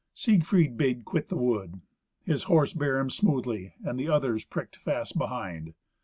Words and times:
Siegfried 0.15 0.77
bade 0.77 1.05
quit 1.05 1.29
the 1.29 1.37
wood. 1.37 1.79
His 2.23 2.45
horse 2.45 2.73
bare 2.73 2.97
him 2.97 3.11
smoothly, 3.11 3.75
and 3.83 3.99
the 3.99 4.09
others 4.09 4.43
pricked 4.43 4.77
fast 4.77 5.15
behind. 5.15 5.75